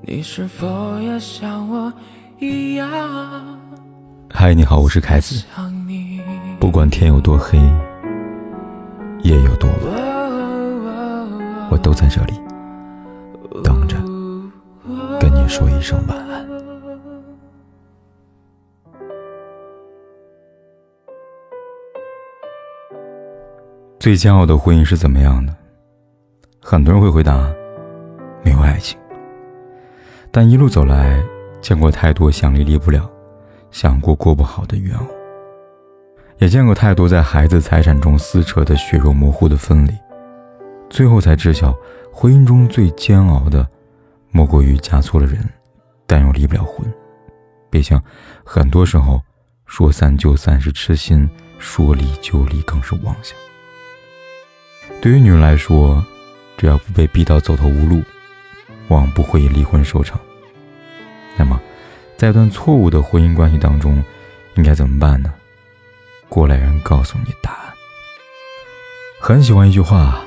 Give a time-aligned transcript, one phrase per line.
[0.00, 1.92] 你是否也像我
[2.38, 2.88] 一样？
[4.30, 5.44] 嗨，你好，我是凯子。
[6.60, 7.58] 不管天有多黑，
[9.22, 9.80] 夜有多晚，
[11.70, 12.32] 我都在这里
[13.62, 13.96] 等着
[15.20, 16.46] 跟你说一声晚安。
[23.98, 25.52] 最煎熬的婚姻是怎么样的？
[26.62, 27.52] 很多人会回答：
[28.44, 28.96] 没有爱情。
[30.40, 31.20] 但一路走来，
[31.60, 33.10] 见过太多想离离不了、
[33.72, 35.08] 想过过不好的冤枉，
[36.38, 39.90] 也见过太多在孩子财产中撕扯的血肉模糊的分离，
[40.88, 41.76] 最后才知晓，
[42.12, 43.68] 婚姻中最煎熬的，
[44.30, 45.44] 莫过于嫁错了人，
[46.06, 46.88] 但又离不了婚。
[47.68, 48.00] 毕竟，
[48.44, 49.20] 很多时候，
[49.66, 53.36] 说散就散是痴心，说离就离更是妄想。
[55.02, 56.00] 对于女人来说，
[56.56, 58.00] 只要不被逼到走投无路。
[58.86, 60.18] 往往不会以离婚收场。
[61.38, 61.60] 那么，
[62.16, 64.02] 在一段错误的婚姻关系当中，
[64.56, 65.32] 应该怎么办呢？
[66.28, 67.72] 过来人告诉你答案。
[69.20, 70.20] 很喜欢一句话：“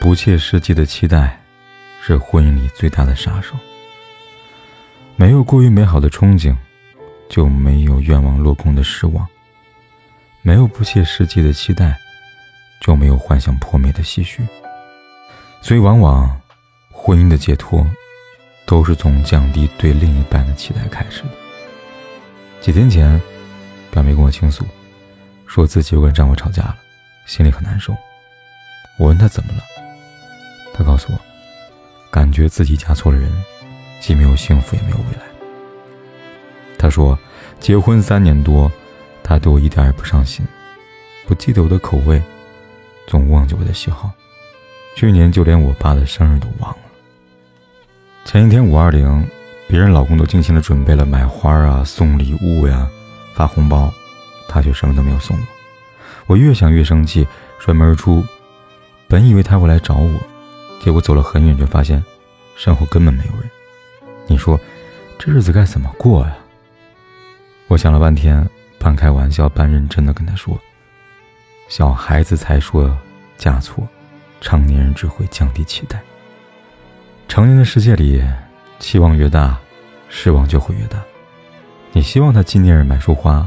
[0.00, 1.38] 不切实际的期待，
[2.02, 3.54] 是婚姻里最大的杀手。”
[5.14, 6.56] 没有过于美好的憧憬，
[7.28, 9.26] 就没有愿望落空的失望；
[10.42, 11.96] 没有不切实际的期待，
[12.80, 14.42] 就没有幻想破灭的唏嘘。
[15.60, 16.40] 所以，往往。
[16.98, 17.86] 婚姻的解脱，
[18.66, 21.28] 都是从降低对另一半的期待开始的。
[22.60, 23.20] 几天前，
[23.90, 24.66] 表妹跟我倾诉，
[25.46, 26.76] 说自己又跟丈夫吵架了，
[27.24, 27.96] 心里很难受。
[28.98, 29.62] 我问她怎么了，
[30.74, 31.18] 她告诉我，
[32.10, 33.30] 感觉自己嫁错了人，
[34.00, 35.22] 既没有幸福，也没有未来。
[36.76, 37.16] 她说，
[37.60, 38.70] 结婚三年多，
[39.22, 40.46] 他对我一点也不上心，
[41.26, 42.20] 不记得我的口味，
[43.06, 44.10] 总忘记我的喜好，
[44.96, 46.78] 去年就连我爸的生日都忘了。
[48.26, 49.24] 前一天五二零，
[49.68, 52.90] 别人老公都精心的准备了买花啊、送礼物呀、
[53.34, 53.88] 发红包，
[54.48, 55.42] 他却什么都没有送我。
[56.26, 57.24] 我越想越生气，
[57.60, 58.24] 摔门而出。
[59.06, 60.20] 本以为他会来找我，
[60.82, 62.04] 结果走了很远，却发现
[62.56, 63.48] 身后根本没有人。
[64.26, 64.58] 你说
[65.20, 66.36] 这日子该怎么过呀？
[67.68, 68.44] 我想了半天，
[68.76, 70.58] 半开玩笑半认真的跟他说
[71.70, 72.98] ：“小孩子才说
[73.38, 73.86] 嫁错，
[74.40, 76.02] 成年人只会降低期待。”
[77.28, 78.22] 成年的世界里，
[78.78, 79.58] 期望越大，
[80.08, 81.02] 失望就会越大。
[81.92, 83.46] 你希望他纪念日买束花，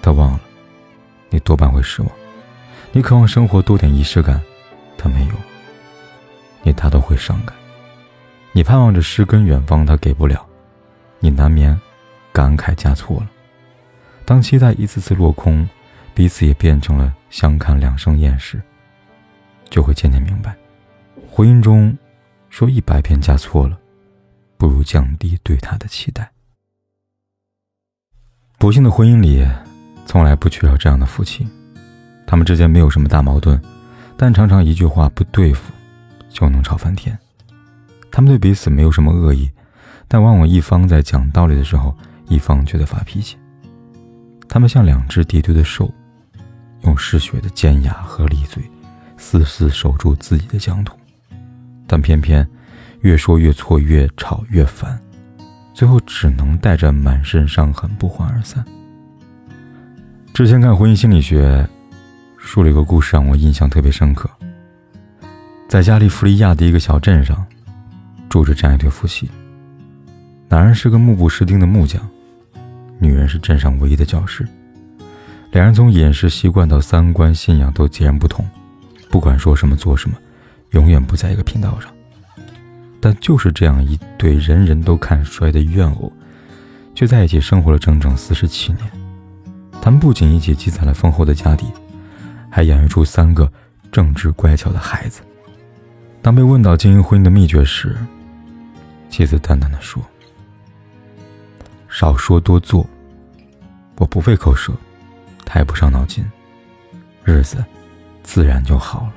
[0.00, 0.40] 他忘了，
[1.28, 2.10] 你多半会失望。
[2.92, 4.40] 你渴望生活多点仪式感，
[4.96, 5.34] 他没有，
[6.62, 7.54] 你他都会伤感。
[8.52, 10.44] 你盼望着诗跟远方，他给不了，
[11.20, 11.78] 你难免
[12.32, 13.30] 感慨嫁错了。
[14.24, 15.68] 当期待一次次落空，
[16.14, 18.60] 彼此也变成了相看两生厌时，
[19.68, 20.56] 就会渐渐明白，
[21.30, 21.96] 婚姻中。
[22.50, 23.78] 说一百遍嫁错了，
[24.58, 26.30] 不如降低对他的期待。
[28.58, 29.48] 不幸的婚姻里，
[30.04, 31.48] 从来不缺少这样的夫妻，
[32.26, 33.58] 他们之间没有什么大矛盾，
[34.16, 35.72] 但常常一句话不对付，
[36.28, 37.16] 就能吵翻天。
[38.10, 39.48] 他们对彼此没有什么恶意，
[40.08, 41.96] 但往往一方在讲道理的时候，
[42.28, 43.38] 一方却在发脾气。
[44.48, 45.88] 他们像两只敌对的兽，
[46.82, 48.62] 用嗜血的尖牙和利嘴，
[49.16, 50.99] 死死守住自己的疆土。
[51.90, 52.48] 但偏偏，
[53.00, 54.96] 越说越错，越吵越烦，
[55.74, 58.64] 最后只能带着满身伤痕不欢而散。
[60.32, 61.68] 之前看婚姻心理学，
[62.38, 64.30] 说了一个故事让我印象特别深刻。
[65.68, 67.44] 在加利福尼亚的一个小镇上，
[68.28, 69.28] 住着这样一对夫妻。
[70.48, 72.00] 男人是个目不识丁的木匠，
[73.00, 74.46] 女人是镇上唯一的教师。
[75.50, 78.48] 两人从饮食习惯到三观信仰都截然不同，
[79.10, 80.16] 不管说什么做什么。
[80.70, 81.92] 永远不在一个频道上，
[83.00, 86.12] 但就是这样一对人人都看衰的怨偶，
[86.94, 88.90] 却在一起生活了整整四十七年。
[89.82, 91.66] 他们不仅一起积攒了丰厚的家底，
[92.50, 93.50] 还养育出三个
[93.90, 95.22] 正直乖巧的孩子。
[96.22, 97.96] 当被问到经营婚姻的秘诀时，
[99.08, 100.02] 妻子淡淡的说
[101.88, 102.86] ：“少说多做，
[103.96, 104.72] 我不费口舌，
[105.44, 106.22] 太不伤脑筋，
[107.24, 107.64] 日子
[108.22, 109.12] 自然就好了。”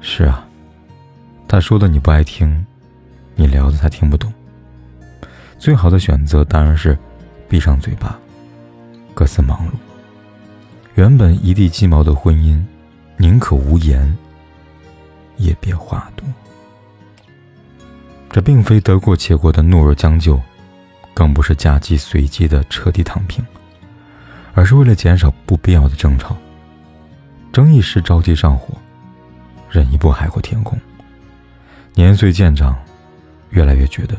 [0.00, 0.46] 是啊，
[1.46, 2.66] 他说的你不爱听，
[3.34, 4.32] 你聊的他听不懂。
[5.58, 6.96] 最好的选择当然是
[7.48, 8.18] 闭上嘴巴，
[9.12, 9.72] 各自忙碌。
[10.94, 12.62] 原本一地鸡毛的婚姻，
[13.16, 14.16] 宁可无言，
[15.36, 16.24] 也别话多。
[18.30, 20.40] 这并非得过且过的懦弱将就，
[21.12, 23.44] 更不是嫁鸡随鸡的彻底躺平，
[24.54, 26.36] 而是为了减少不必要的争吵。
[27.52, 28.74] 争一时着急上火。
[29.70, 30.78] 忍一步海阔天空。
[31.94, 32.76] 年岁渐长，
[33.50, 34.16] 越来越觉得，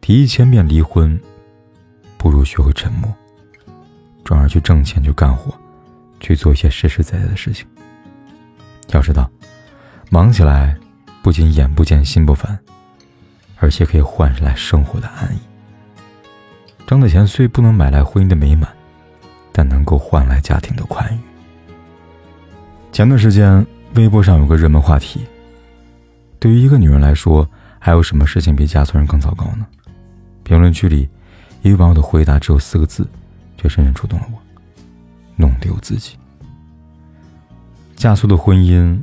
[0.00, 1.20] 提一千遍离婚，
[2.16, 3.12] 不如学会沉默，
[4.24, 5.54] 转而去挣钱、去干活，
[6.20, 7.66] 去做一些实实在在的事情。
[8.92, 9.30] 要知道，
[10.10, 10.76] 忙起来
[11.22, 12.58] 不仅眼不见心不烦，
[13.58, 15.38] 而且可以换来生活的安逸。
[16.86, 18.68] 挣的钱虽不能买来婚姻的美满，
[19.52, 21.20] 但能够换来家庭的宽裕。
[22.90, 23.64] 前段时间，
[23.94, 25.20] 微博上有个热门话题。
[26.38, 27.48] 对于一个女人来说，
[27.78, 29.66] 还有什么事情比嫁错人更糟糕呢？
[30.42, 31.08] 评论区里，
[31.62, 33.06] 一位网友的回答只有四个字，
[33.56, 34.38] 却深深触动了我：
[35.36, 36.16] 弄丢自己。
[37.94, 38.98] 嫁错的婚姻，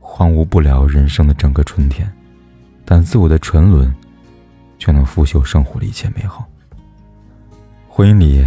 [0.00, 2.10] 荒芜不了人生的整个春天，
[2.84, 3.94] 但自我的沉沦，
[4.78, 6.48] 却能腐朽生活的一切美好。
[7.88, 8.44] 婚姻里，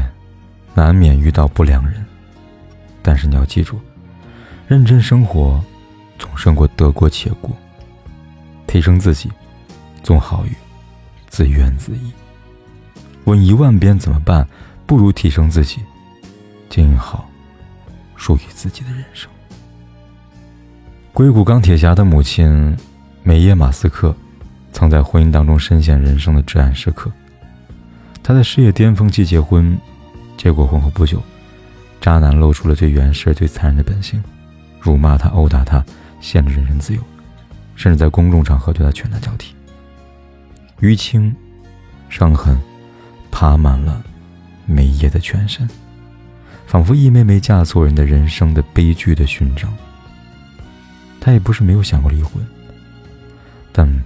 [0.73, 2.03] 难免遇到不良人，
[3.01, 3.79] 但是你要记住，
[4.67, 5.63] 认真生活，
[6.23, 7.51] 总胜过得过且过。
[8.65, 9.29] 提升自己，
[10.01, 10.51] 总好于
[11.27, 11.99] 自怨自艾。
[13.25, 14.47] 问一万遍怎么办，
[14.87, 15.81] 不如提升自己，
[16.69, 17.29] 经营好
[18.15, 19.29] 属于自己的人生。
[21.11, 22.75] 硅谷钢铁侠的母亲
[23.21, 24.15] 梅耶马斯克，
[24.71, 27.11] 曾在婚姻当中深陷人生的至暗时刻。
[28.23, 29.77] 他在事业巅峰期结婚，
[30.37, 31.21] 结果婚后不久，
[31.99, 34.23] 渣男露出了最原始、最残忍的本性，
[34.79, 35.83] 辱骂他、殴打他，
[36.23, 36.99] 限制人身自由。
[37.75, 39.55] 甚至在公众场合对他拳打脚踢，
[40.81, 41.35] 淤青、
[42.07, 42.55] 伤痕
[43.31, 44.03] 爬满了
[44.67, 45.67] 梅耶的全身，
[46.67, 49.75] 仿佛一枚枚嫁错人的人生的悲剧的勋章。
[51.19, 52.45] 他也不是没有想过离婚，
[53.71, 54.03] 但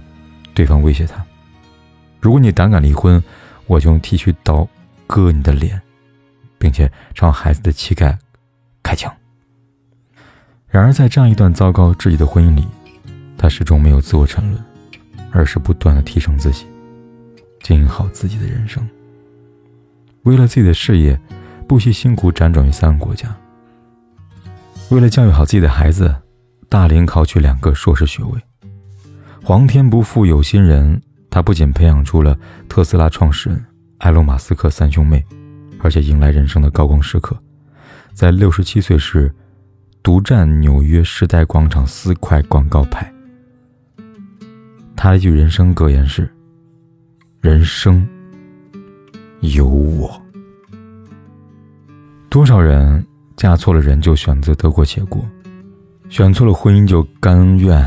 [0.54, 1.22] 对方威胁他
[2.22, 3.22] ：“如果你胆敢离婚，
[3.66, 4.66] 我就用剃须刀
[5.06, 5.78] 割你的脸，
[6.58, 8.18] 并且朝孩子的膝盖
[8.82, 9.14] 开枪。”
[10.70, 12.66] 然而，在这样一段糟糕至极的婚姻里，
[13.38, 14.62] 他始终没有自我沉沦，
[15.30, 16.66] 而是不断的提升自己，
[17.62, 18.86] 经营好自己的人生。
[20.24, 21.18] 为了自己的事业，
[21.66, 23.34] 不惜辛苦辗转于三个国家。
[24.90, 26.14] 为了教育好自己的孩子，
[26.68, 28.38] 大龄考取两个硕士学位。
[29.42, 31.00] 皇天不负有心人，
[31.30, 32.38] 他不仅培养出了
[32.68, 33.64] 特斯拉创始人
[33.98, 35.24] 埃隆·马斯克三兄妹，
[35.80, 37.34] 而且迎来人生的高光时刻，
[38.12, 39.34] 在六十七岁时，
[40.08, 43.12] 独占纽约时代广场四块广告牌。
[44.96, 46.26] 他一句人生格言是
[47.42, 48.08] ：“人生
[49.40, 50.18] 有我。”
[52.30, 53.06] 多少人
[53.36, 55.22] 嫁错了人就选择得过且过，
[56.08, 57.86] 选错了婚姻就甘愿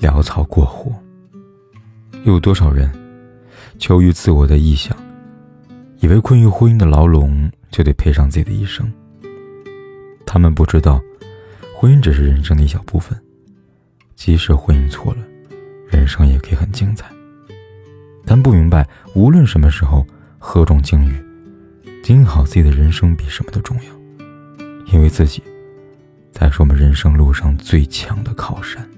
[0.00, 0.92] 潦草过活。
[2.24, 2.92] 又有多少人
[3.78, 4.94] 求于自我的臆想，
[6.00, 8.86] 以为困于婚姻的牢笼就得赔上自己的一生。
[10.26, 11.00] 他们不知道，
[11.84, 13.14] 婚姻只是人生的一小部分，
[14.16, 15.18] 即使婚姻错了。
[15.86, 17.04] 人生也可以很精彩，
[18.24, 20.02] 但不明白，无论什么时候、
[20.38, 21.12] 何种境遇，
[22.02, 24.64] 经营好自己的人生比什么都重要，
[24.94, 25.42] 因为自己
[26.32, 28.88] 才是我们人生路上最强的靠山。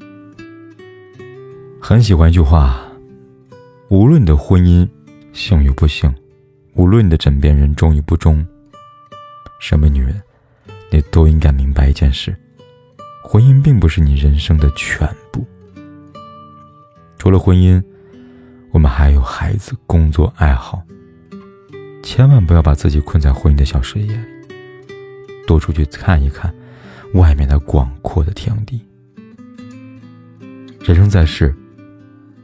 [1.83, 2.87] 很喜欢一句话：
[3.88, 4.88] 无论你的婚姻
[5.33, 6.15] 幸与不幸，
[6.75, 8.47] 无论你的枕边人忠与不忠，
[9.59, 10.23] 什么女人，
[10.88, 12.33] 你都应该明白一件事：
[13.28, 15.44] 婚姻并不是你人生的全部。
[17.19, 17.82] 除了婚姻，
[18.70, 20.81] 我们还有孩子、工作、爱好。
[22.04, 24.23] 千万不要把自己困在婚姻的小事业里，
[25.45, 26.54] 多出去看一看
[27.14, 28.80] 外面的广阔的天地。
[30.78, 31.52] 人生在世，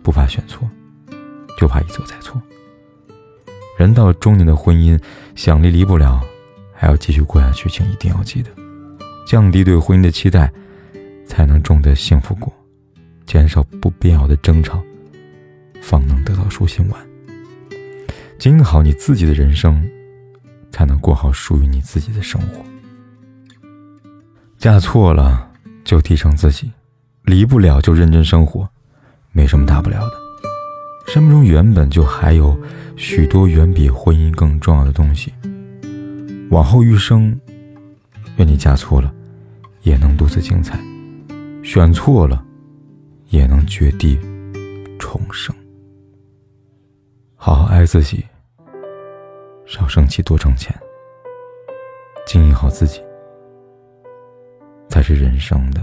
[0.03, 0.69] 不怕选错，
[1.57, 2.43] 就怕一错再错。
[3.79, 5.01] 人到中年的婚姻，
[5.37, 6.21] 想离离不了，
[6.75, 8.51] 还要继续过下去，请一定要记得，
[9.25, 10.53] 降低对婚姻的期待，
[11.27, 12.53] 才能种得幸福果。
[13.25, 14.83] 减少不必要的争吵，
[15.81, 17.01] 方能得到舒心丸。
[18.39, 19.89] 经营好你自己的人生，
[20.71, 22.63] 才能过好属于你自己的生活。
[24.59, 25.51] 嫁错了
[25.85, 26.71] 就提升自己，
[27.25, 28.69] 离不了就认真生活，
[29.31, 30.13] 没什么大不了的。
[31.07, 32.61] 生命中原本就还有
[32.97, 35.33] 许多远比婚姻更重要的东西。
[36.51, 37.41] 往后余生，
[38.37, 39.13] 愿你嫁错了，
[39.83, 40.77] 也能独自精彩；
[41.63, 42.45] 选错了。
[43.33, 44.19] 也能绝地
[44.99, 45.57] 重生。
[47.35, 48.23] 好好爱自己，
[49.65, 50.79] 少生气，多挣钱，
[52.27, 53.03] 经营好自己，
[54.91, 55.81] 才是人生的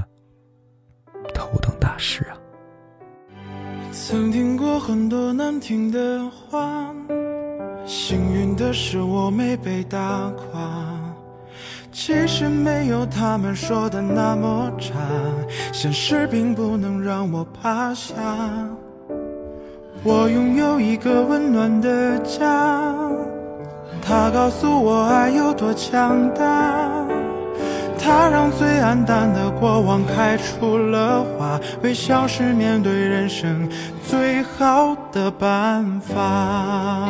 [1.34, 2.38] 头等大事啊！
[3.92, 6.94] 曾听过很多难听的话，
[7.88, 10.99] 幸运的是我没被打垮。
[12.02, 14.94] 其实没有他们说的那么差，
[15.74, 18.16] 现实并不能让我趴下。
[20.02, 22.96] 我拥有一个温暖的家，
[24.02, 26.90] 他告诉我爱有多强大，
[28.02, 33.70] 他让最黯淡的过往开出了花，微笑是面对人生
[34.08, 37.10] 最好的办法。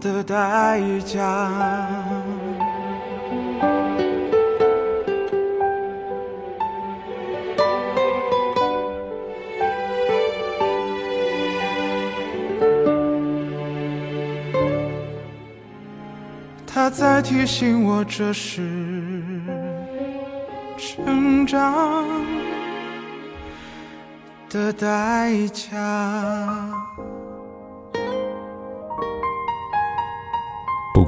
[0.00, 1.18] 的代价。
[16.66, 18.62] 他在提醒我，这是
[20.78, 22.06] 成长
[24.48, 25.76] 的代价。